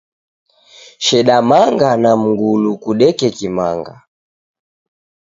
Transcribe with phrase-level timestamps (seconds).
[1.05, 3.95] Sheda manga na mngulu kudeke Kimanga.